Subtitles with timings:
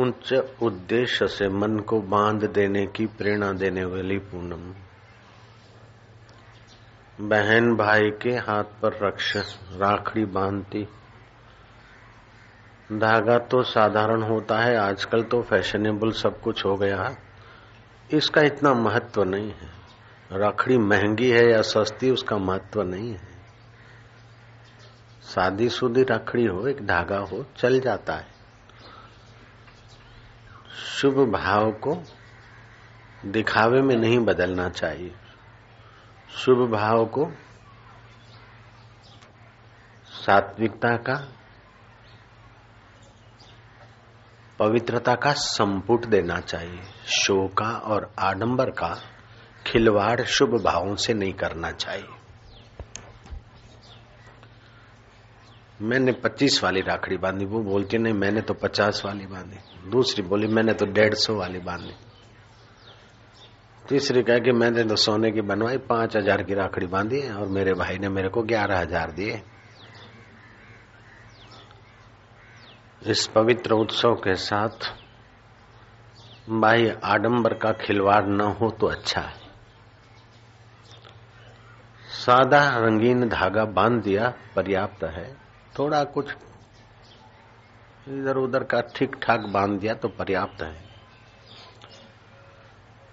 [0.00, 4.74] उच्च उद्देश्य से मन को बाँध देने की प्रेरणा देने वाली पूनम।
[7.28, 9.36] बहन भाई के हाथ पर रक्ष,
[9.76, 10.88] राखड़ी बांधती।
[12.92, 17.18] धागा तो साधारण होता है, आजकल तो फैशनेबल सब कुछ हो गया। है
[18.12, 19.70] इसका इतना महत्व नहीं है।
[20.32, 23.28] राखड़ी महँगी है या सस्ती, उसका महत्व नहीं है।
[25.22, 28.39] शादी शुदी रखड़ी हो, एक धागा हो, चल जाता है।
[30.74, 32.02] शुभ भाव को
[33.26, 35.14] दिखावे में नहीं बदलना चाहिए।
[36.30, 37.32] शुभ भाव को
[40.06, 41.28] सात्विकता का,
[44.58, 49.02] पवित्रता का संपुट देना चाहिए। शो का और आडंबर का
[49.66, 52.19] खिलवाड़ शुभ भावों से नहीं करना चाहिए।
[55.82, 60.46] मैंने पच्चीस वाली राखड़ी बांधी, वो बोलती, नहीं, मैंने तो पचास वाली बांधी। दूसरी बोली,
[60.46, 61.94] मैंने तो डेढ़ सौ वाली बांधी।
[63.88, 67.74] तीसरी कह कि, मैंने तो सोने की बनवाई, पाँच हज़ार की राखड़ी बांधी और मेरे
[67.74, 69.42] भाई ने मेरे को ग्यारह हज़ार दिए।
[73.06, 74.92] इस पवित्र उत्सव के साथ,
[76.50, 79.38] भाई आडंबर का खिलवाड़ न हो तो अच्छा है।
[82.06, 86.30] सादा रंगीन धागा बाँध दिया, पर्याप्त है। थोड़ा कुछ
[88.08, 90.74] इधर उधर का ठीक ठाक बाँध दिया तो पर्याप्त है।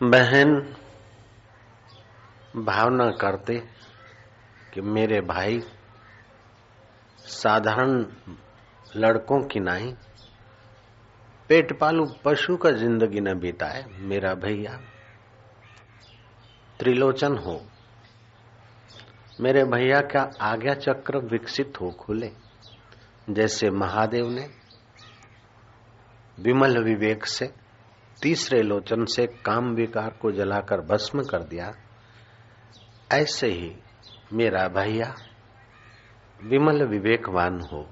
[0.01, 0.55] बहन,
[2.57, 3.57] भावना करते
[4.73, 5.59] कि मेरे भाई
[7.19, 8.05] साधारण
[8.95, 9.93] लड़कों की नहीं
[11.49, 14.79] पेट पालू पशु का ज़िंदगी न बिताए, मेरा भैया।
[16.79, 17.61] त्रिलोचन हो,
[19.39, 22.31] मेरे भैया का आज्ञा चक्र विकसित हो, खुले।
[23.29, 24.49] जैसे महादेव ने,
[26.39, 27.53] विमल विवेक से,
[28.21, 31.71] तीसरे लोचन से काम विकार को जलाकर भस्म कर दिया।
[33.11, 33.75] ऐसे ही
[34.33, 35.15] मेरा भैया
[36.43, 37.89] विमल विवेकवान हो।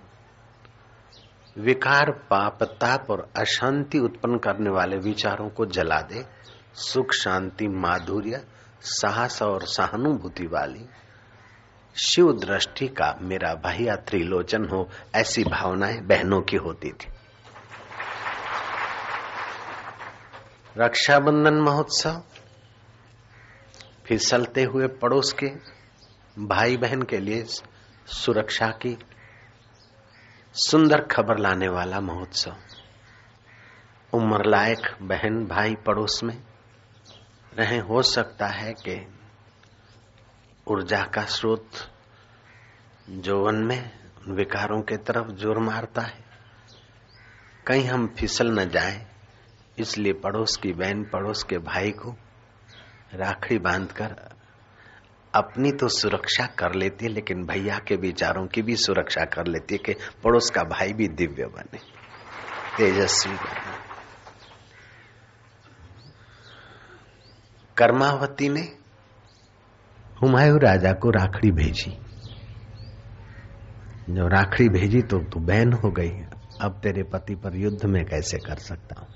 [1.57, 6.25] विकार, पाप, ताप और अशांति उत्पन्न करने वाले विचारों को जला दे।
[6.73, 8.45] सुख, शांति, माधुर्य,
[8.81, 10.85] साहस और सहानुभूति वाली
[12.03, 17.11] शिव दृष्टि का मेरा भैया त्रिलोचन हो, ऐसी भावनाएँ बहनों की होती थी।
[20.77, 22.23] रक्षाबंधन महोत्सव
[24.05, 25.47] फिसलते हुए पड़ोस के
[26.39, 27.43] भाई बहन के लिए
[28.07, 28.97] सुरक्षा की
[30.53, 32.55] सुंदर खबर लाने वाला महोत्सव।
[34.13, 36.43] उम्र लायक बहन भाई पड़ोस में
[37.53, 39.14] रहे, हो सकता है कि
[40.67, 41.69] ऊर्जा का स्रोत
[43.09, 43.91] जोवन में
[44.27, 46.23] विकारों के तरफ़ ज़ोर मारता है।
[47.67, 49.05] कहीं हम फिसल न जाएँ,
[49.77, 52.15] इसलिए पड़ोस की बहन, पड़ोस के भाई को
[53.13, 54.15] राखड़ी बांधकर
[55.33, 59.75] अपनी तो सुरक्षा कर लेती है, लेकिन भैया के विचारों की भी सुरक्षा कर लेती
[59.75, 59.93] है कि
[60.23, 61.79] पड़ोस का भाई भी दिव्य बने,
[62.77, 63.73] तेजस्वी बने।
[67.77, 68.61] कर्मावती ने
[70.21, 71.91] हुमायूं राजा को राखड़ी भेजी।
[74.09, 76.09] जब राखड़ी भेजी तो तू बहन हो गई।
[76.61, 79.07] अब तेरे पति पर युद्ध में कैसे कर सकता हूँ?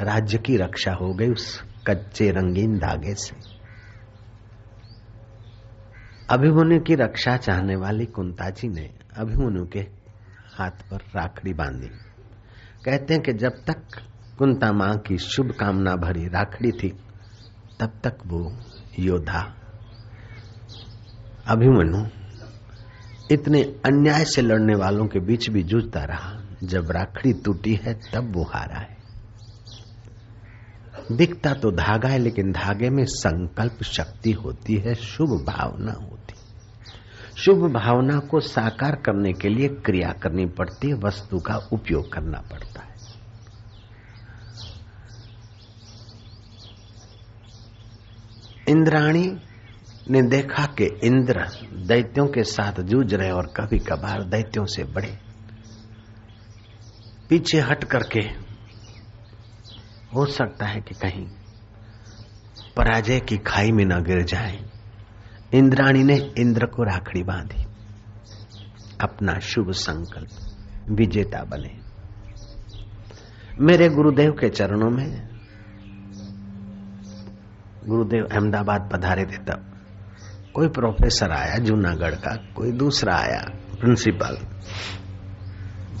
[0.00, 3.36] राज्य की रक्षा हो गई उस कच्चे रंगीन धागे से।
[6.30, 9.80] अभिमन्यु की रक्षा चाहने वाली कुंता जी ने अभिमन्यु के
[10.58, 11.88] हाथ पर राखड़ी बांधी।
[12.84, 13.82] कहते हैं कि जब तक
[14.38, 16.88] कुंता माँ की शुभ कामना भरी राखड़ी थी,
[17.80, 18.56] तब तक वो
[18.98, 19.54] योद्धा।
[21.46, 22.06] अभिमनु
[23.30, 28.32] इतने अन्याय से लड़ने वालों के बीच भी जूझता रहा। जब राखड़ी टूटी है, तब
[28.36, 28.96] वो हारा है।
[31.12, 36.34] दिखता तो धागा है, लेकिन धागे में संकल्प शक्ति होती है, शुभ भावना होती।
[37.36, 42.38] शुभ भावना को साकार करने के लिए क्रिया करनी पड़ती है वस्तु का उपयोग करना
[42.38, 42.91] पड़ता है।
[48.68, 49.36] इंद्राणी
[50.10, 51.40] ने देखा कि इंद्र
[51.86, 55.18] दैत्यों के साथ जूझ रहे और कभी कभार दैत्यों से बड़े।
[57.28, 58.20] पीछे हट करके
[60.14, 61.26] हो सकता है कि कहीं
[62.76, 64.70] पराजय की खाई में न गिर जाए।
[65.54, 67.62] इंद्राणी ने इंद्र को राखड़ी बांधी।
[69.00, 70.30] अपना शुभ संकल्प,
[70.90, 71.78] विजेता बने।
[73.60, 75.31] मेरे गुरुदेव के चरणों में
[77.88, 79.68] गुरुदेव अहमदाबाद पधारे थे तब।
[80.54, 83.44] कोई प्रोफेसर आया, जूनागढ़ का, कोई दूसरा आया
[83.80, 84.36] प्रिंसिपल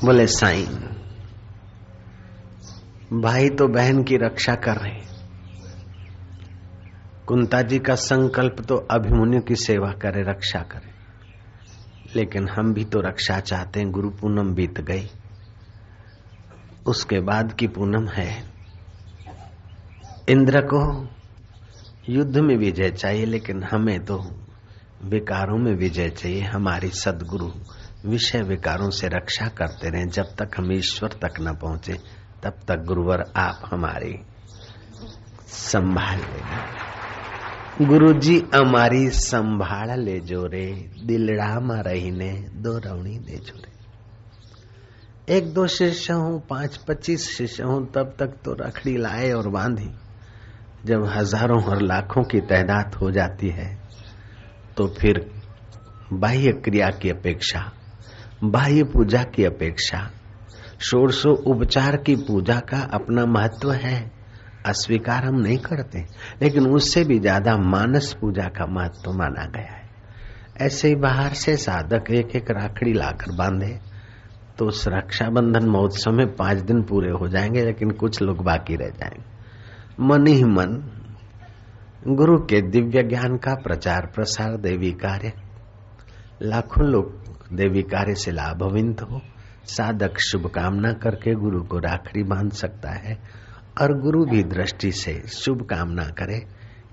[0.04, 0.88] बोले साइन
[3.12, 5.02] भाई तो बहन की रक्षा कर रहे
[7.26, 10.90] कुंता जी का संकल्प तो अभिमन्यु की सेवा करे, रक्षा करे।
[12.16, 15.06] लेकिन हम भी तो रक्षा चाहते हैं, गुरु पूनम बीत गई।
[16.86, 18.44] उसके बाद की पूनम है।
[20.28, 21.08] इंद्र को
[22.08, 24.16] युद्ध में विजय चाहिए, लेकिन हमें तो
[25.04, 27.50] विकारों में विजय चाहिए। हमारी सदगुरु
[28.06, 31.92] विषय विकारों से रक्षा करते रहे। जब तक हम ईश्वर तक न पहुँचे,
[32.42, 34.14] तब तक गुरुवर आप हमारी
[35.46, 36.64] संभाल लेना
[37.82, 43.70] गुरु जी हमारी संभाल ले जो रे। दिलड़ा में रहीने दो रवणी दे जोरे
[45.36, 49.90] एक दो शिष्य हूँ, पाँच पच्चीस शिष्य हूँ, तब तक तो रखड़ी लाए और बांधी।
[50.84, 53.66] जब हज़ारों और लाखों की तादाद हो जाती है
[54.76, 55.26] तो फिर
[56.12, 57.60] बाह्य क्रिया की अपेक्षा,
[58.44, 60.08] बाह्य पूजा की अपेक्षा
[60.80, 64.10] षोड़शो उपचार की पूजा का अपना महत्व है,
[64.66, 66.04] अस्वीकार हम नहीं करते।
[66.42, 69.90] लेकिन उससे भी ज़्यादा मानस पूजा का महत्व माना गया है।
[70.60, 73.78] ऐसे ही बाहर से साधक एक एक राखड़ी लाकर बांधे
[74.58, 78.90] तो उस रक्षाबंधन महोत्सव में पाँच दिन पूरे हो जाएँगे, लेकिन कुछ लोग बाकी रह
[78.90, 79.31] जाएँगे।
[80.02, 80.70] मन ही मन
[82.08, 85.32] गुरु के दिव्य ज्ञान का प्रचार प्रसार देवी कार्य।
[86.42, 89.20] लाखों लोग देवी कार्य से लाभविंत हो।
[89.64, 93.14] साधक शुभकामना करके गुरु को राखड़ी बाँध सकता है
[93.80, 96.38] और गुरु भी दृष्टि से शुभकामना करे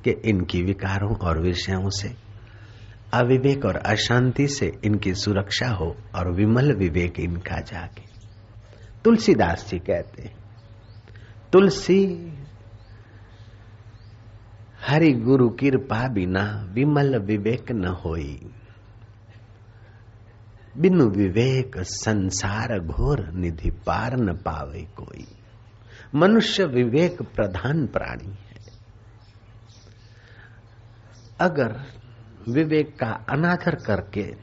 [0.03, 2.15] कि इनकी विकारों और विषयों से
[3.13, 8.03] अविवेक और अशांति से इनकी सुरक्षा हो और विमल विवेक इनका जागे।
[9.03, 10.31] तुलसीदास जी कहते
[11.53, 12.05] तुलसी
[14.89, 18.49] हरि गुरु कृपा बिना विमल विवेक न होई।
[20.77, 25.25] बिनु विवेक संसार घोर निधि पार न पावे कोई।
[26.15, 28.65] मनुष्य विवेक प्रधान प्राणी है।
[31.41, 31.81] अगर
[32.49, 34.35] विवेक का अनादर करके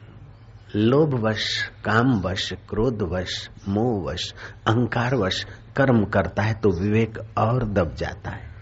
[0.76, 4.34] लोभवश, कामवश, क्रोधवश, मोहवश,
[4.66, 5.44] अहंकारवश
[5.76, 8.55] कर्म करता है तो विवेक और दब जाता है।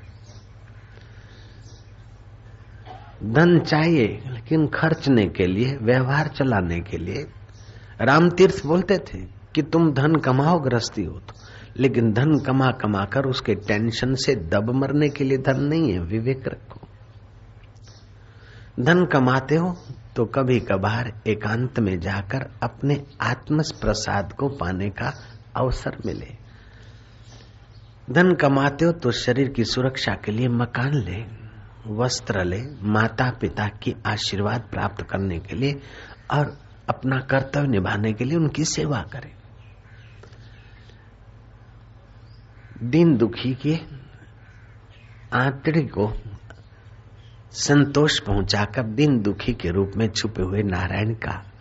[3.25, 7.26] धन चाहिए, लेकिन खर्चने के लिए, व्यवहार चलाने के लिए।
[8.00, 9.19] राम तीर्थ बोलते थे
[9.55, 11.35] कि तुम धन कमाओ ग्रस्ती हो तो।
[11.76, 16.00] लेकिन धन कमा कमा कर उसके टेंशन से दब मरने के लिए धन नहीं है,
[16.00, 16.81] विवेक रखो।
[18.81, 19.77] धन कमाते हो
[20.17, 25.12] तो कभी कभार एकांत में जाकर अपने आत्म प्रसाद को पाने का
[25.56, 26.29] अवसर मिले।
[28.11, 31.44] धन कमाते हो तो शरीर की सुरक्षा के लिए मकान ले।
[31.87, 35.81] वस्त्र ले माता पिता की आशीर्वाद प्राप्त करने के लिए
[36.31, 36.59] और
[36.89, 39.35] अपना कर्तव्य निभाने के लिए उनकी सेवा करें।
[42.83, 43.77] दिन दुखी के
[45.33, 46.13] आंतरिक को
[47.53, 51.53] संतोष पहुंचाकर दिन दुखी के रूप में छुपे हुए नारायण का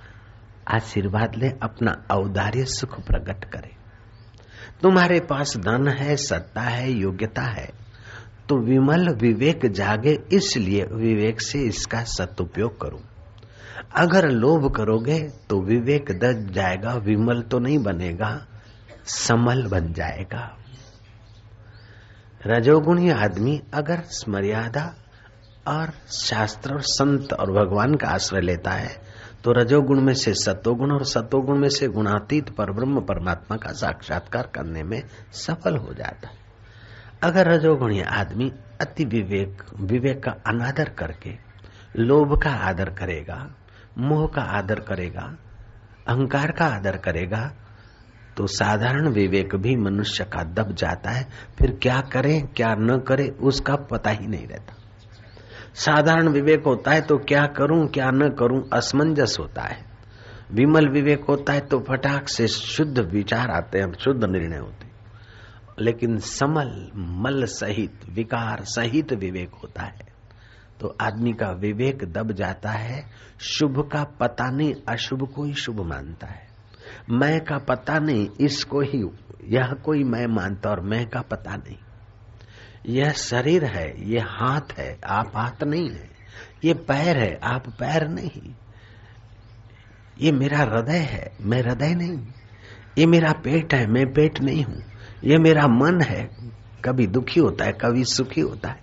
[0.67, 3.75] आशीर्वाद ले, अपना औदार्य सुख प्रकट करे।
[4.81, 7.82] तुम्हारे पास धन है, सत्ता है, योग्यता है।
[8.53, 12.99] तो विमल विवेक जागे, इसलिए विवेक से इसका सदुपयोग करूँ।
[13.97, 15.17] अगर लोभ करोगे
[15.49, 18.29] तो विवेक दज जाएगा, विमल तो नहीं बनेगा,
[19.05, 20.43] समल बन जाएगा।
[22.41, 24.85] रजोगुणी आदमी अगर मर्यादा
[25.67, 28.95] और शास्त्र और संत और भगवान का आश्रय लेता है
[29.43, 34.51] तो रजोगुण में से सतोगुण और सतोगुण में से गुणातीत पर ब्रह्म परमात्मा का साक्षात्कार
[34.55, 35.01] करने में
[35.37, 36.41] सफल हो जाता है।
[37.23, 38.51] अगर रजोगुणी आदमी
[38.81, 41.31] अति विवेक विवेक का अनादर करके,
[41.97, 43.37] लोभ का आदर करेगा,
[43.97, 45.33] मोह का आदर करेगा,
[46.07, 47.51] अहंकार का आदर करेगा
[48.37, 51.23] तो साधारण विवेक भी मनुष्य का दब जाता है।
[51.59, 54.73] फिर क्या करे, क्या न करे, उसका पता ही नहीं रहता।
[55.75, 59.85] साधारण विवेक होता है तो क्या करूँ, क्या न करूँ, असमंजस होता है।
[60.51, 64.91] विमल विवेक होता है तो फटाक से शुद्ध विचार आते हैं, शुद्ध निर्णय होते
[65.79, 70.13] लेकिन समल, मल सहित, विकार सहित विवेक होता है।
[70.79, 75.81] तो आदमी का विवेक दब जाता है, शुभ का पता नहीं, अशुभ को ही शुभ
[75.81, 76.47] मानता है।
[77.09, 79.03] मैं का पता नहीं, इसको ही,
[79.43, 81.77] यह कोई मैं मानता और मैं का पता नहीं।
[82.85, 86.09] यह शरीर है, ये हाथ है, आप हाथ नहीं है।
[86.63, 88.53] ये पैर है, आप पैर नहीं।
[90.19, 92.27] ये मेरा हृदय है, मैं हृदय नहीं।
[92.97, 94.92] ये मेरा पेट है, मैं पेट नहीं हूँ।
[95.23, 96.29] ये मेरा मन है।
[96.85, 98.81] कभी दुखी होता है, कभी सुखी होता है।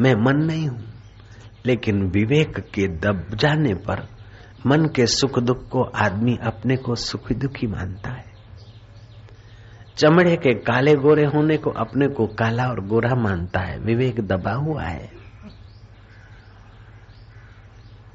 [0.00, 0.84] मैं मन नहीं हूँ,
[1.66, 4.08] लेकिन विवेक के दब जाने पर
[4.66, 8.32] मन के सुख दुख को आदमी अपने को सुखी दुखी मानता है।
[9.96, 14.52] चमड़े के काले गोरे होने को अपने को काला और गोरा मानता है। विवेक दबा
[14.52, 15.10] हुआ है।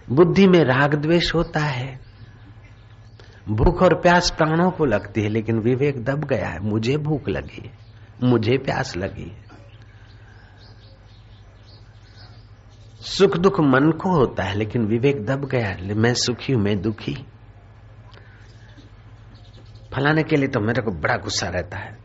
[0.09, 2.06] बुद्धि में राग द्वेष होता है।
[3.49, 7.61] भूख और प्यास प्राणों को लगती है, लेकिन विवेक दब गया है। मुझे भूख लगी
[7.65, 7.71] है।
[8.23, 9.47] मुझे प्यास लगी है।
[13.01, 16.81] सुख दुख मन को होता है, लेकिन विवेक दब गया है। मैं सुखी हूँ, मैं
[16.81, 17.25] दुखी।
[19.95, 21.97] फलाने के लिए तो मेरे को बड़ा गुस्सा रहता है।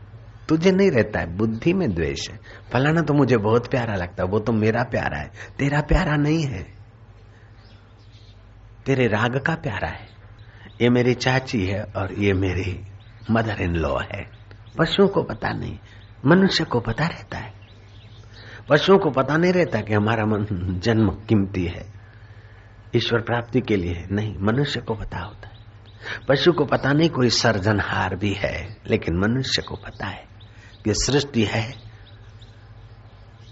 [0.49, 2.39] तुझे नहीं रहता है, बुद्धि में द्वेष है।
[2.73, 6.43] फलाना तो मुझे बहुत प्यारा लगता है, वो तो मेरा प्यारा है। तेरा प्यारा नहीं
[6.43, 6.63] है।
[8.85, 10.12] तेरे राग का प्यारा है।
[10.83, 12.87] ये मेरी चाची है और ये मेरी
[13.31, 14.27] मदर इन लॉ है।
[14.77, 15.79] पशुओं को पता नहीं,
[16.25, 17.53] मनुष्य को पता रहता है।
[18.69, 20.45] पशुओं को पता नहीं रहता कि हमारा मन
[20.83, 21.93] जन्म कीमती है।
[22.95, 25.53] ईश्वर प्राप्ति के लिए नहीं, मनुष्य को पता होता है।
[26.29, 30.25] पशु को पता नहीं कोई सर्जनहार भी है, लेकिन मनुष्य को पता है
[30.85, 31.73] कि सृष्टि है।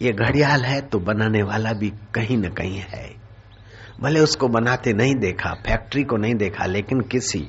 [0.01, 3.20] ये घड़ियाल है तो बनाने वाला भी कहीं न कहीं है।
[4.01, 7.39] भले उसको बनाते नहीं देखा, फैक्ट्री को नहीं देखा, लेकिन किसी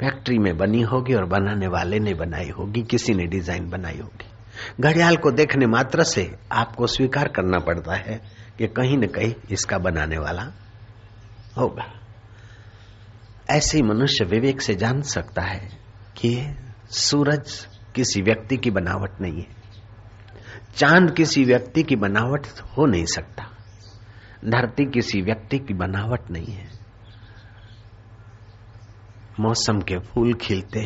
[0.00, 4.26] फैक्ट्री में बनी होगी और बनाने वाले ने बनाई होगी, किसी ने डिज़ाइन बनाई होगी।
[4.80, 8.22] घड़ियाल को देखने मात्र से आपको स्वीकार करना पड़ता है
[8.58, 10.42] कि कहीं न कहीं इसका बनाने वाला
[11.58, 11.92] होगा।
[13.50, 15.68] ऐसे मनुष्य विवेक से जान सकता है
[16.16, 16.56] कि
[16.90, 19.56] सूरज किसी व्यक्ति की बनावट नहीं है।
[20.76, 23.57] चाँद किसी व्यक्ति की बनावट हो नहीं सकता।
[24.44, 26.66] धरती किसी व्यक्ति की बनावट नहीं है।
[29.40, 30.84] मौसम के फूल खिलते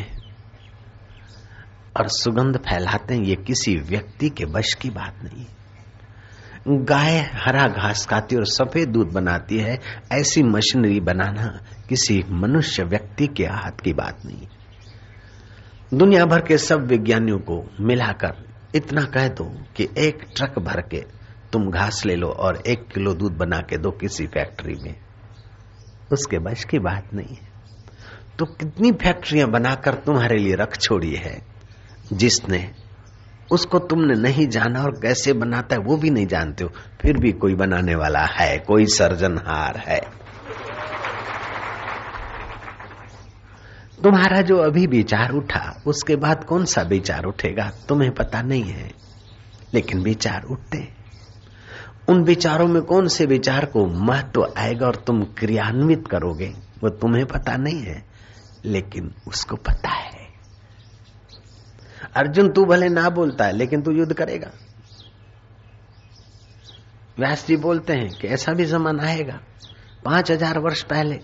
[1.97, 5.45] और सुगंध फैलाते ये किसी व्यक्ति के वश की बात नहीं
[6.85, 9.79] गाय हरा घास खाती और सफ़ेद दूध बनाती है।
[10.11, 11.47] ऐसी मशीनरी बनाना
[11.89, 14.47] किसी मनुष्य व्यक्ति के हाथ की बात नहीं
[15.97, 18.43] दुनिया भर के सब विज्ञानियों को मिलाकर
[18.75, 19.45] इतना कह दो
[19.75, 21.03] कि एक ट्रक भर के
[21.53, 24.95] तुम घास ले लो और एक किलो दूध बना के दो किसी फैक्ट्री में।
[26.11, 27.53] उसके बस की बात नहीं है।
[28.39, 31.41] तो कितनी फैक्ट्रियाँ बनाकर तुम्हारे लिए रख छोड़ी है?
[32.13, 32.71] जिसने,
[33.51, 36.69] उसको तुमने नहीं जाना और कैसे बनाता है वो भी नहीं जानते हो।
[37.01, 40.01] फिर भी कोई बनाने वाला है, कोई सर्जनहार है।
[44.03, 48.91] तुम्हारा जो अभी विचार उठा, उसके बाद कौन सा विचार उठेगा, तुम्हें पता नहीं है।
[49.73, 51.02] लेकिन विचार उठते
[52.07, 56.53] उन विचारों में कौन से विचार को महत्व आएगा और तुम क्रियान्वित करोगे?
[56.83, 58.03] वो तुम्हें पता नहीं है,
[58.65, 60.27] लेकिन उसको पता है।
[62.15, 64.51] अर्जुन, तू भले ना बोलता है, लेकिन तू युद्ध करेगा।
[67.17, 69.39] व्यास जी बोलते हैं कि ऐसा भी जमाना आएगा।
[70.05, 71.19] पाँच हज़ार वर्ष पहले,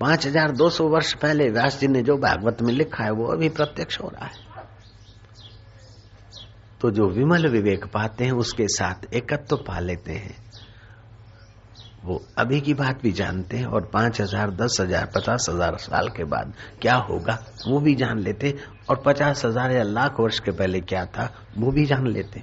[0.00, 3.26] पाँच हज़ार दो सौ वर्ष पहले व्यास जी ने जो भागवत में लिखा है, वो
[3.26, 4.43] अभी प्रत्यक्ष हो रहा है।
[6.84, 10.34] तो जो विमल विवेक पाते हैं, उसके साथ एकत्व तो पा लेते हैं।
[12.04, 16.08] वो अभी की बात भी जानते हैं और पाँच हज़ार, दस हज़ार, पचास हज़ार साल
[16.08, 17.38] के बाद क्या होगा,
[17.68, 18.54] वो भी जान लेते
[18.90, 22.42] और पचास हज़ार या लाख वर्ष के पहले क्या था, वो भी जान लेते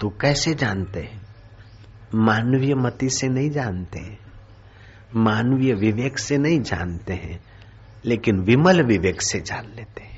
[0.00, 1.20] तो कैसे जानते हैं?
[2.14, 4.18] मानवीय मति से नहीं जानते हैं।
[5.16, 7.40] मानवीय विवेक से नहीं जानते हैं,
[8.04, 10.15] लेकिन विमल विवेक से जान लेते हैं।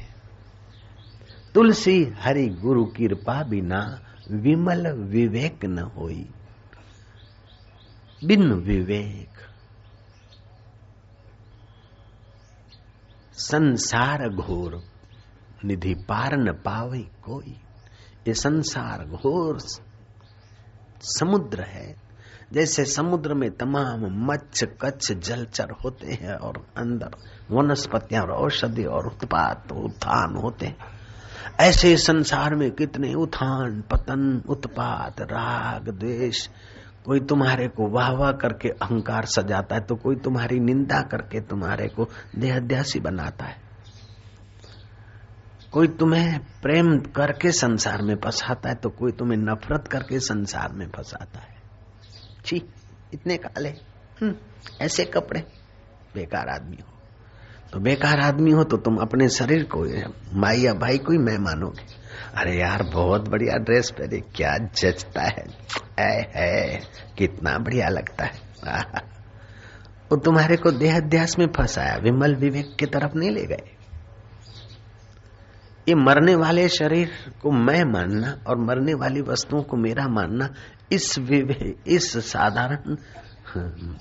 [1.59, 4.01] तुलसी हरि गुरु कृपा बिना
[4.31, 6.31] विमल विवेक न होई।
[8.25, 9.29] बिन विवेक।
[13.33, 14.83] संसार घोर
[15.65, 17.61] निधि पार न पावे कोई।
[18.29, 19.59] ये संसार घोर
[21.01, 21.97] समुद्र है,
[22.53, 27.11] जैसे समुद्र में तमाम मच्छ कच्छ जलचर होते हैं और अंदर
[27.51, 30.98] वनस्पतियाँ और औषधि और उत्पाद उत्थान होते हैं।
[31.61, 36.49] ऐसे संसार में कितने उत्थान पतन उत्पात राग द्वेष
[37.05, 41.89] कोई तुम्हारे को वाह वाह करके अहंकार सजाता है तो कोई तुम्हारी निंदा करके तुम्हारे
[41.89, 43.57] को देहाध्यासी बनाता है।
[45.73, 50.89] कोई तुम्हें प्रेम करके संसार में फंसाता है तो कोई तुम्हें नफरत करके संसार में
[50.89, 51.57] फंसाता है।
[52.45, 52.57] छी
[53.15, 53.69] इतने काले
[54.21, 54.35] हम्म,
[54.81, 55.41] ऐसे कपड़े
[56.15, 56.98] बेकार आदमी हो।
[57.73, 59.85] तो बेकार आदमी हो तो तुम अपने शरीर को
[60.39, 61.85] माई या भाई को ही मैं मानोगे।
[62.35, 65.45] अरे यार बहुत बढ़िया ड्रेस पहने क्या जचता है?
[66.01, 66.81] है, है
[67.19, 68.41] कितना बढ़िया लगता है।
[70.11, 73.77] वो तुम्हारे को देहाध्यास में फंसाया विमल विवेक की तरफ़ नहीं ले गए।
[75.89, 77.11] ये मरने वाले शरीर
[77.43, 80.49] को मैं मानना और मरने वाली वस्तुओं को मेरा मानना
[80.93, 82.97] इस विवेक इस साधारण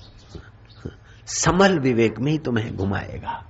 [1.26, 3.44] समल विवेक में ही तुम्हें घुमाएगा।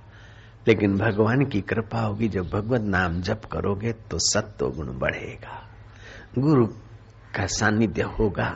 [0.67, 5.69] लेकिन भगवान की कृपा होगी, जब भगवत नाम जप करोगे तो सत्व गुण बढ़ेगा।
[6.37, 6.65] गुरु
[7.35, 8.49] का सानिध्य होगा,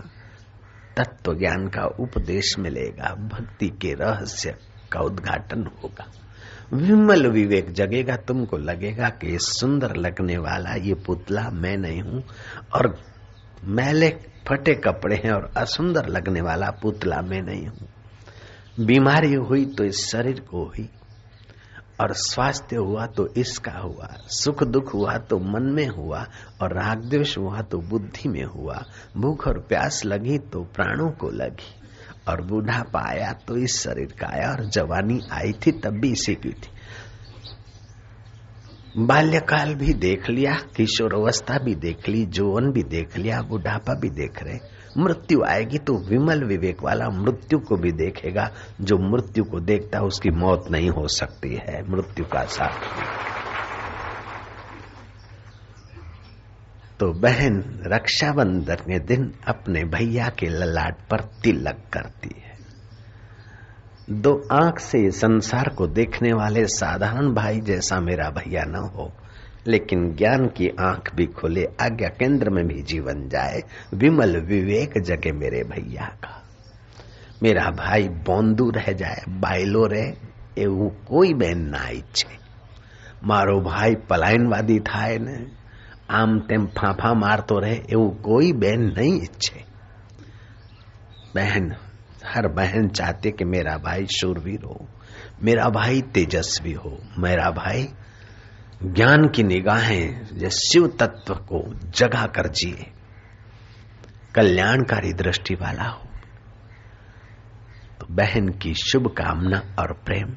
[0.98, 4.55] तत्व ज्ञान का उपदेश मिलेगा, भक्ति के रहस्य
[4.91, 6.12] का उद्घाटन होगा।
[6.74, 12.24] विमल विवेक जगेगा, तुमको लगेगा कि सुंदर लगने वाला, ये पुतला, मैं नहीं हूँ,
[12.75, 12.98] और
[13.63, 14.10] मैले
[14.48, 17.88] फटे कपड़े हैं और असुंदर लगने वाला पुतला मैं नहीं हूँ।
[18.86, 20.89] बीमारी हुई तो इस शरीर को हुई
[22.01, 26.25] और स्वास्थ्य हुआ तो इसका हुआ, सुख दुख हुआ तो मन में हुआ,
[26.62, 28.83] और राग द्वेष हुआ तो बुद्धि में हुआ।
[29.17, 31.73] भूख और प्यास लगी तो प्राणों को लगी,
[32.27, 36.35] और बूढ़ा पाया तो इस शरीर का आया, और जवानी आई थी तब भी इसी
[36.35, 36.71] की थी।
[38.97, 44.09] बाल्यकाल भी देख लिया, किशोर अवस्था भी देख ली, जोवन भी देख लिया, बुढ़ापा भी
[44.09, 44.57] देख रहे।
[44.97, 50.03] मृत्यु आएगी तो विमल विवेक वाला मृत्यु को भी देखेगा। जो मृत्यु को देखता है,
[50.03, 52.79] उसकी मौत नहीं हो सकती है। मृत्यु का साथ।
[57.00, 62.53] तो बहन, रक्षाबंधन के दिन अपने भैया के ललाट पर तिलक करती है।
[64.09, 69.13] दो आँख से संसार को देखने वाले साधारण भाई जैसा मेरा भैया न हो।
[69.66, 73.62] लेकिन ज्ञान की आंख भी खुले आज्ञा केंद्र में भी जीवन जाए
[73.94, 76.34] विमल विवेक जगे मेरे भैया का
[77.42, 80.06] मेरा भाई बोंदू रह जाए बाइलो रहे
[80.56, 82.34] એવું કોઈ બેન ના ઈચ્છે
[83.22, 85.37] મારો ભાઈ પલાયનવાદી થાય ને
[86.10, 89.60] આમ તેમ ફાંફા મારતો રહે એવું કોઈ બેન નહીં ઈચ્છે
[91.34, 91.66] बहन
[92.26, 94.76] हर बहन चाहते कि मेरा भाई शूरवीर हो
[95.44, 97.82] मेरा भाई तेजस्वी हो मेरा भाई
[98.85, 102.91] ज्ञान की निगाहें जो शिव तत्व को जगा कर जिए।
[104.35, 106.07] कल्याणकारी दृष्टि वाला हो।
[107.99, 110.27] तो बहन की शुभ कामना और प्रेम,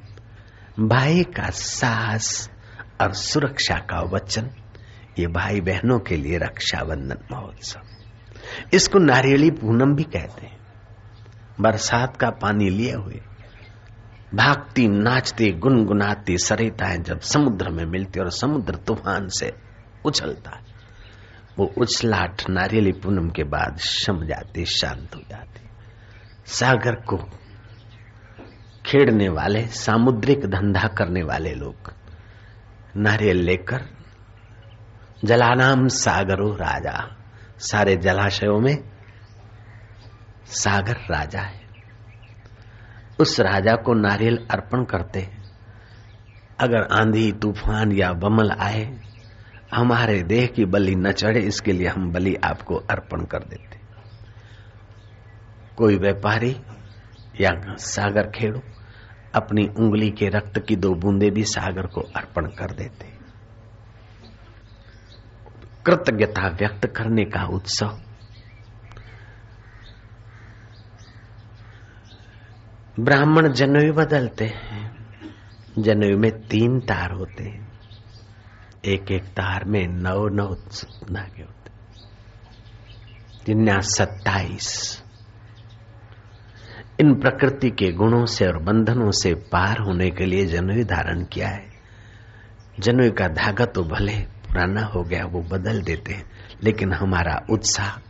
[0.89, 2.51] भाई का साहस
[3.01, 4.51] और सुरक्षा का वचन,
[5.19, 7.81] ये भाई बहनों के लिए रक्षाबंधन महोत्सव।
[8.75, 10.59] इसको नारियली पूनम भी कहते हैं।
[11.61, 13.21] बरसात का पानी लिए हुए
[14.37, 19.53] भागती, नाचती, गुनगुनाती, सरिताएँ जब समुद्र में मिलती और समुद्र तूफ़ान से
[20.05, 20.61] उछलता।
[21.59, 25.69] वो उछलाट नारियली पूनम के बाद शम जाती, शांत हो जाती।
[26.47, 27.17] सागर को
[28.87, 31.95] खेड़ने वाले, सामुद्रिक धंधा करने वाले लोग
[32.97, 33.87] नारियल लेकर,
[35.25, 37.17] जलानाम सागरो राजा।
[37.59, 38.85] सारे जलाशयों में
[40.47, 41.66] सागर राजा है।
[43.21, 45.45] उस राजा को नारियल अर्पण करते। हैं
[46.61, 48.99] अगर आंधी, तूफ़ान या बमल आए,
[49.75, 53.81] हमारे देह की बलि न चढ़े, इसके लिए हम बलि आपको अर्पण कर देते।
[55.77, 56.57] कोई व्यापारी
[57.41, 58.63] या सागर खेड़ो
[59.35, 63.17] अपनी उंगली के रक्त की दो बूंदे भी सागर को अर्पण कर देते।
[65.87, 68.01] कृतज्ञता व्यक्त करने का उत्सव
[73.01, 74.97] ब्राह्मण जनवी बदलते हैं।
[75.79, 77.69] जनवी में तीन तार होते हैं।
[78.85, 80.55] एक एक तार में नौ नौ
[81.13, 81.71] धागे होते
[83.47, 85.03] जिन्या सत्ताईस।
[87.01, 91.49] इन प्रकृति के गुणों से और बंधनों से पार होने के लिए जनवी धारण किया
[91.49, 91.67] है।
[92.81, 96.31] जनवी का धागा तो भले पुराना हो गया, वो बदल देते हैं,
[96.63, 98.06] लेकिन हमारा उत्साह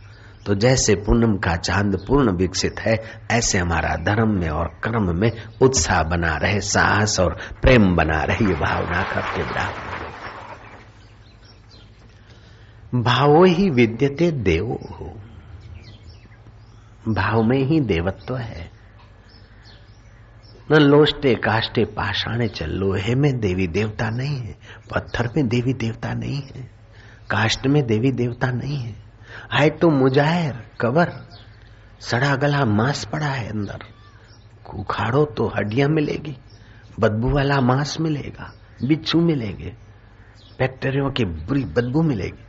[0.47, 5.31] तो जैसे पूनम का चाँद पूर्ण विकसित है, ऐसे हमारा धर्म में और कर्म में
[5.61, 9.43] उत्साह बना रहे, साहस और प्रेम बना रहे ये भावना करते
[13.01, 15.05] भावो ही विद्यते देव। हो
[17.07, 18.71] भाव में ही देवत्व है।
[20.71, 24.55] न लोष्टे काष्टे पाषाणे चल लोहे में देवी देवता नहीं है,
[24.95, 26.61] पत्थर में देवी देवता नहीं है,
[27.29, 29.06] काष्ट में देवी देवता नहीं है।
[29.53, 31.27] है तो मुजाहिर, कवर।
[31.99, 33.79] सड़ा गला मांस पड़ा है अंदर।
[34.75, 36.37] उखाड़ो तो हड्डियाँ मिलेगी,
[36.99, 39.75] बदबू वाला मांस मिलेगा, बिच्छू मिलेंगे।
[40.59, 42.43] बैक्टीरियो की बुरी बदबू मिलेगी।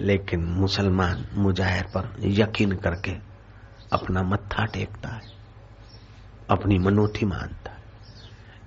[0.00, 3.12] लेकिन मुसलमान मुजाहिर पर यकीन करके
[3.92, 5.20] अपना मत्था टेकता है,
[6.50, 7.78] अपनी मनोथी मानता है।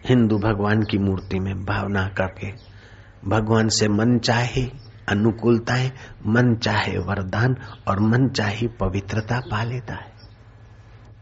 [0.06, 2.54] हिंदू भगवान की मूर्ति में भावना करके
[3.30, 5.92] भगवान से मन चाहे अनुकूलताएँ
[6.28, 7.56] मन चाहे वरदान
[7.88, 10.14] और मन चाहे पवित्रता पा लेता है।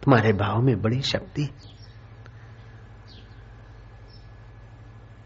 [0.04, 1.50] तुम्हारे भाव में बड़ी शक्ति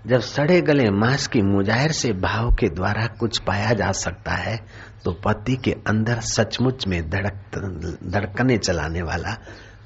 [0.08, 4.56] जब सड़े गले मांस की मुजाहिर से भाव के द्वारा कुछ पाया जा सकता है
[5.04, 9.34] तो पति के अंदर सचमुच में धड़क धड़कने चलाने वाला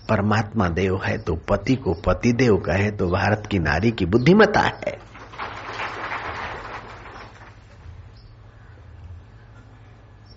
[0.09, 4.61] परमात्मा देव है तो पति को पति देव कहे तो भारत की नारी की बुद्धिमता
[4.61, 5.10] है।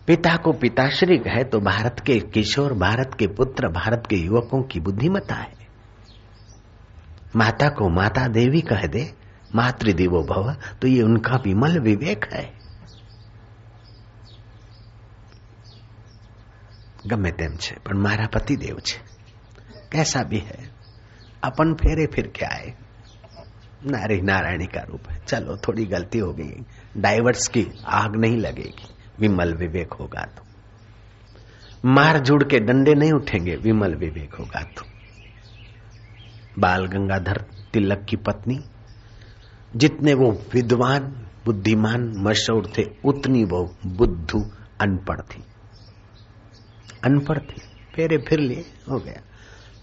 [0.08, 4.80] पिता को पिताश्री कहे तो भारत के किशोर भारत के पुत्र भारत के युवकों की
[4.80, 5.58] बुद्धिमत्ता है
[7.36, 9.04] माता को माता देवी कह दे
[9.56, 12.48] मातृदेवो भव तो ये उनका विमल विवेक है
[17.08, 18.98] ગમે તેમ છે પણ મારા પતિદેવ છે
[19.92, 20.58] कैसा भी है
[21.44, 22.68] अपन फेरे फिर के आए
[23.86, 26.66] नारी नारायणी का रूप है चलो थोड़ी गलती हो गई
[26.98, 27.64] डाइवर्स की
[28.00, 28.88] आग नहीं लगेगी
[29.21, 30.43] विमल विवेक होगा तो।
[31.85, 34.83] मार जुड़ के डंडे नहीं उठेंगे, विमल विवेक होगा तो।
[36.59, 38.61] बाल गंगाधर तिलक की पत्नी,
[39.77, 44.51] जितने वो विद्वान, बुद्धिमान, मशहूर थे, उतनी वो बुद्धू
[44.81, 45.45] अनपढ़ थी।
[47.05, 47.63] अनपढ़ थी।
[47.95, 49.21] फेरे फिर लिए, हो गया।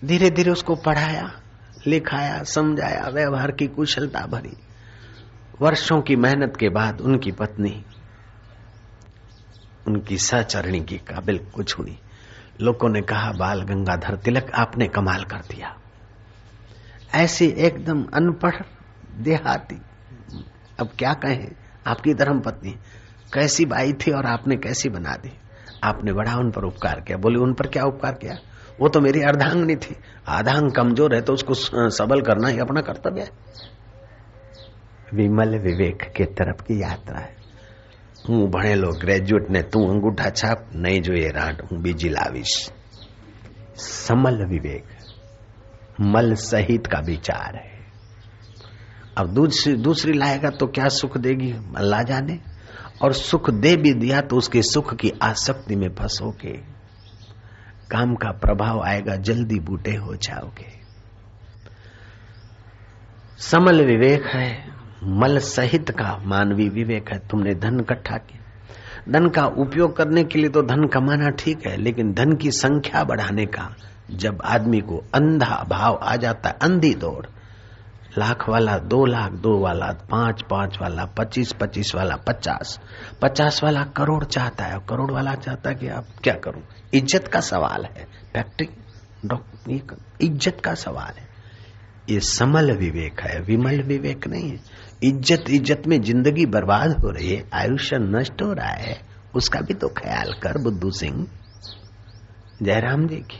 [0.06, 1.32] धीरे धीरे उसको पढ़ाया,
[1.88, 4.58] लिखाया, समझाया, व्यवहार की कुशलता भरी।
[5.62, 7.86] वर्षों की मेहनत के बाद उनकी पत्नी
[9.88, 11.98] उनकी सचरणी की काबिल कुछ हुई।
[12.62, 15.76] लोगों ने कहा, बाल गंगाधर तिलक, आपने कमाल कर दिया।
[17.16, 18.56] ऐसी एकदम अनपढ़
[19.18, 19.82] देहाती।
[20.80, 21.52] अब क्या कहें?
[21.88, 22.72] आपकी धर्म पत्नी
[23.34, 25.32] कैसी बाई थी और आपने कैसी बना दी?
[25.84, 28.38] आपने बड़ा उन पर उपकार किया। बोले, उन पर क्या उपकार किया?
[28.80, 29.96] वो तो मेरी अर्धांगनी थी।
[30.28, 31.54] आधांग कमज़ोर है तो उसको
[31.90, 33.30] सबल करना ही अपना कर्तव्य है।
[35.14, 37.41] विमल विवेक के तरफ़ की यात्रा है।
[38.25, 42.57] હું ભણેલો ગ્રેજ્યુએટ ને તું અંગૂઠા છાપ નહીં જોઈએ રાંડ હું બીજી લાવીશ
[43.77, 44.85] समल विवेक
[46.05, 47.75] मल सहित का विचार है
[49.19, 52.39] अब दूसरी दूसरी लाएगा तो क्या सुख देगी अल्लाह जाने
[53.03, 56.53] और सुख दे भी दिया तो उसके सुख की आसक्ति में फंसोगे
[57.91, 60.71] काम का प्रभाव आएगा जल्दी बूटे हो जाओगे
[63.41, 64.49] समल विवेक है
[65.02, 68.40] मल सहित का मानवीय विवेक है, तुमने धन इकट्ठा किया।
[69.10, 73.04] धन का उपयोग करने के लिए तो धन कमाना ठीक है, लेकिन धन की संख्या
[73.04, 73.70] बढ़ाने का
[74.12, 77.26] जब आदमी को अंधा भाव आ जाता है, अंधी दौड़,
[78.18, 82.80] लाख वाला दो लाख, दो वाला पाँच पाँच वाला पच्चीस पच्चीस वाला पचास
[83.22, 86.64] पचास वाला करोड़ चाहता है, करोड़ वाला चाहता है कि आप क्या करूँ?
[86.94, 88.70] इज़्ज़त का सवाल है, फैक्ट्री,
[89.26, 91.30] डॉक्टर इज़्ज़त का सवाल है।
[92.10, 94.60] ये समल विवेक है, विमल विवेक नहीं है।
[95.02, 99.00] इज़्ज़त इज़्ज़त में ज़िंदगी बर्बाद हो रही है, आयुष्य नष्ट हो रहा है,
[99.36, 101.26] उसका भी तो ख्याल कर, बुद्धू सिंह।
[102.64, 103.40] जयराम जी की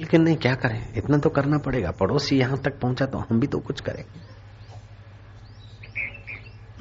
[0.00, 0.80] लेकिन नहीं, क्या करें?
[0.96, 4.04] इतना तो करना पड़ेगा। पड़ोसी यहाँ तक पहुँचा तो हम भी तो कुछ करें।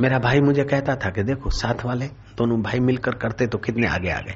[0.01, 3.87] मेरा भाई मुझे कहता था कि देखो, साथ वाले, दोनों भाई मिलकर करते तो कितने
[3.87, 4.35] आगे आ गए।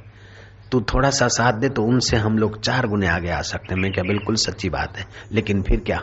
[0.71, 3.81] तू थोड़ा सा साथ दे तो उनसे हम लोग चार गुने आगे आ सकते हैं।
[3.81, 6.01] मैं क्या, बिल्कुल सच्ची बात है। लेकिन फिर क्या?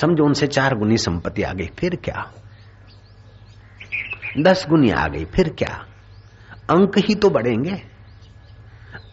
[0.00, 2.32] समझो उनसे चार गुनी संपत्ति आ गई, फिर क्या?
[4.38, 5.86] दस गुनी आ गई, फिर क्या?
[6.70, 7.82] अंक ही तो बढ़ेंगे।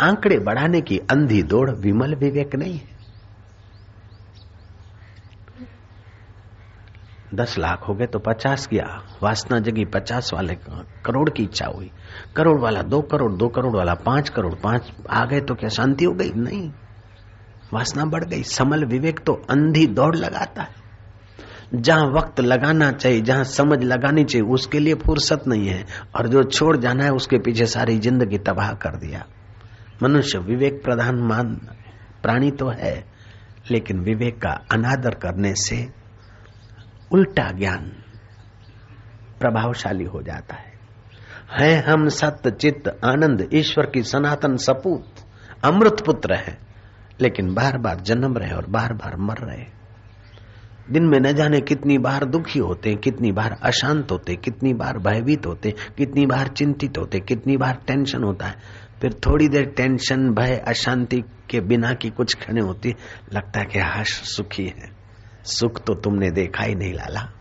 [0.02, 2.98] आंकड़े बढ़ाने की अंधी दौड़ विमल विवेक नहीं है।
[7.34, 10.56] दस लाख हो गए तो पचास किया। वासना जगी पचास वाले
[11.06, 11.92] करोड़ की इच्छा हुई।
[12.36, 16.06] करोड़ वाला दो करोड़ दो करोड़ वाला पाँच करोड़, पाँच आ गए तो क्या शांति
[16.06, 16.32] हो गई?
[16.32, 16.72] नहीं।
[17.74, 20.88] वासना बढ़ गई। समल विवेक तो अंधी दौड़ लगाता है।
[21.76, 26.44] जहाँ वक्त लगाना चाहिए, जहाँ समझ लगानी चाहिए, उसके लिए फुर्सत नहीं है। और जो
[26.44, 29.26] छोड़ जाना है, उसके पीछे सारी ज़िंदगी तबाह कर दिया।
[30.04, 31.56] मनुष्य विवेक प्रधान मान,
[32.24, 33.06] प्राणी तो है,
[33.72, 35.90] लेकिन विवेक का अनादर करने से
[37.12, 37.92] उल्टा ज्ञान
[39.40, 40.74] प्रभावशाली हो जाता है।
[41.52, 45.06] है हम सत्य, चित्त, आनंद, ईश्वर की सनातन सपूत,
[45.64, 46.67] अमृत पुत्र है।
[47.22, 49.78] लेकिन बार बार जन्म रहे और बार बार मर रहे।
[50.92, 55.46] दिन में न जाने कितनी बार दुखी होते कितनी बार अशांत होते कितनी बार भयभीत
[55.46, 58.56] होते कितनी बार चिंतित होते कितनी बार टेंशन होता है।
[59.02, 62.96] फिर थोड़ी देर टेंशन, भय, अशांति के बिना की कुछ क्षण होती
[63.34, 64.92] लगता है कि हर्ष सुखी है।
[65.44, 67.37] सुख तो तुमने देखा ही नहीं, लाला।